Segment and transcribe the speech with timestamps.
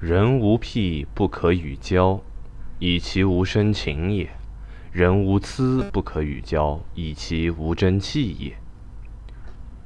[0.00, 2.22] 人无癖不可与交，
[2.78, 4.28] 以其无深情也；
[4.92, 8.56] 人无疵不可与交，以其无真气也。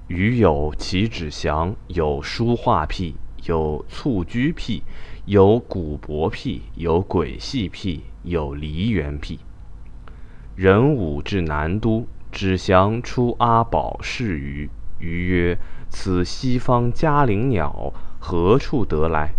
[0.07, 3.17] 余有其指祥，有书画癖，
[3.47, 4.85] 有蹴鞠癖，
[5.25, 9.41] 有古帛癖，有鬼戏癖，有梨园癖。
[10.55, 14.71] 人武至南都，指祥出阿宝视于。
[15.01, 15.59] 余曰
[15.91, 19.35] ：“此西方嘉陵鸟，何处得来？”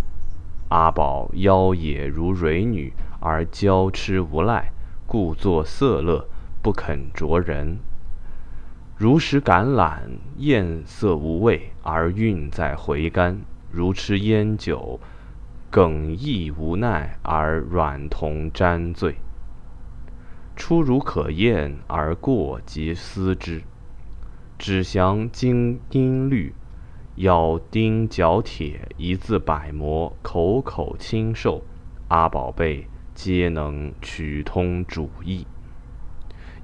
[0.69, 4.71] 阿宝妖冶如蕊女，而娇痴无赖，
[5.05, 6.27] 故作色乐，
[6.63, 7.77] 不肯着人。
[8.97, 9.99] 如食橄榄，
[10.37, 13.35] 艳色无味，而韵在回甘；
[13.71, 14.99] 如吃烟酒，
[15.69, 19.17] 梗意无奈，而软同沾醉。
[20.55, 23.61] 出如可厌，而过即思之。
[24.57, 26.53] 只详精音律。
[27.17, 31.63] 咬钉嚼铁，一字百磨，口口清瘦。
[32.09, 35.47] 阿宝贝皆能取通主意。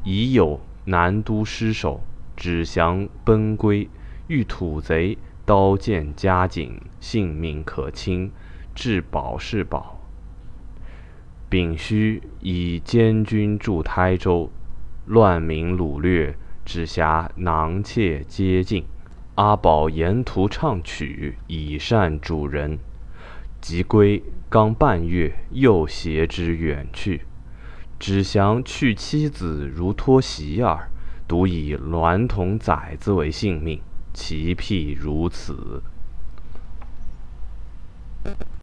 [0.03, 2.01] 已有南都失守，
[2.35, 3.89] 只降奔归，
[4.27, 8.29] 遇土贼，刀剑加紧，性命可轻，
[8.75, 10.01] 至宝是宝。
[11.49, 14.51] 丙戌，以监军驻台州，
[15.05, 18.83] 乱民掳掠，只辖囊妾皆尽。
[19.41, 22.77] 阿宝沿途唱曲，以善主人。
[23.59, 27.21] 即归刚半月，又携之远去。
[27.97, 30.87] 只祥去妻子如脱席耳，
[31.27, 33.81] 独以娈童崽子为性命，
[34.13, 35.81] 其譬如此。